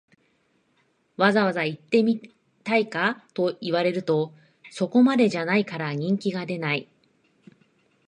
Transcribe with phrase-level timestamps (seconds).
[1.17, 4.33] わざわざ行ってみたいかと言われると、
[4.71, 6.89] そこまでじゃないから人気が出ない